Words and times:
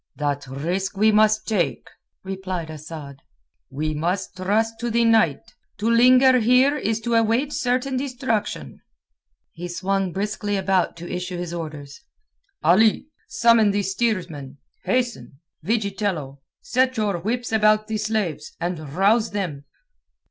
"That 0.15 0.47
risk 0.47 0.97
we 0.97 1.11
must 1.11 1.47
take," 1.47 1.87
replied 2.23 2.71
Asad. 2.71 3.17
"We 3.69 3.93
must 3.93 4.35
trust 4.35 4.79
to 4.79 4.89
the 4.89 5.05
night. 5.05 5.53
To 5.77 5.87
linger 5.91 6.39
here 6.39 6.75
is 6.75 6.99
to 7.01 7.13
await 7.13 7.53
certain 7.53 7.97
destruction." 7.97 8.81
He 9.51 9.67
swung 9.67 10.11
briskly 10.11 10.57
about 10.57 10.97
to 10.97 11.07
issue 11.07 11.37
his 11.37 11.53
orders. 11.53 12.01
"Ali, 12.63 13.09
summon 13.27 13.69
the 13.69 13.83
steersmen. 13.83 14.57
Hasten! 14.85 15.39
Vigitello, 15.63 16.39
set 16.61 16.97
your 16.97 17.19
whips 17.19 17.51
about 17.51 17.85
the 17.85 17.97
slaves, 17.97 18.55
and 18.59 18.79
rouse 18.95 19.29
them." 19.29 19.65